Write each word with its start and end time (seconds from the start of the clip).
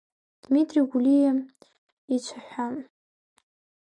Дмитри 0.41 0.81
Гәлиа 0.89 1.31
ицәаҳәа… 2.15 2.67